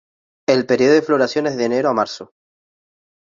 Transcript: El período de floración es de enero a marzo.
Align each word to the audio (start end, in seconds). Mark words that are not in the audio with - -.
El 0.49 0.65
período 0.65 0.95
de 0.95 1.03
floración 1.03 1.45
es 1.45 1.57
de 1.57 1.65
enero 1.65 1.89
a 1.89 1.93
marzo. 1.93 2.33